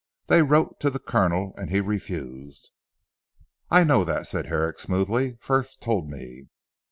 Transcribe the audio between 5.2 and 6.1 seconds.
"Frith told